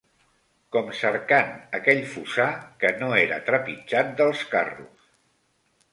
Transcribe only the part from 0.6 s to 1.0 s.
Com